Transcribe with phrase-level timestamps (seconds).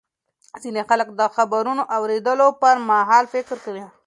[0.61, 3.85] ځینې خلک د خبرونو اورېدو پر مهال فکر کوي.